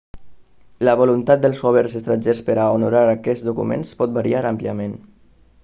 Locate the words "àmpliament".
4.55-4.97